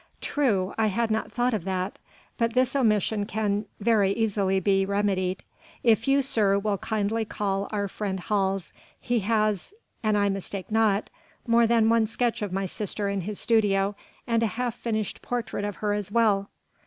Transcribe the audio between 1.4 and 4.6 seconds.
of that. But this omission can very easily